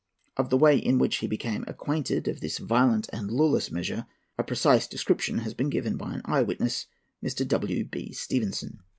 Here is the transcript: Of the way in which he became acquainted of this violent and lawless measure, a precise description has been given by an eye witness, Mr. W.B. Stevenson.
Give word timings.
Of 0.35 0.49
the 0.49 0.57
way 0.57 0.79
in 0.79 0.97
which 0.97 1.17
he 1.17 1.27
became 1.27 1.63
acquainted 1.67 2.27
of 2.27 2.39
this 2.41 2.57
violent 2.57 3.07
and 3.13 3.29
lawless 3.29 3.69
measure, 3.69 4.07
a 4.35 4.41
precise 4.43 4.87
description 4.87 5.37
has 5.37 5.53
been 5.53 5.69
given 5.69 5.95
by 5.95 6.15
an 6.15 6.23
eye 6.25 6.41
witness, 6.41 6.87
Mr. 7.23 7.47
W.B. 7.47 8.11
Stevenson. 8.13 8.79